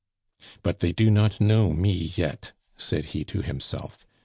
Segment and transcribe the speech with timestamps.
[0.63, 4.07] "But they do not know me yet," said he to himself.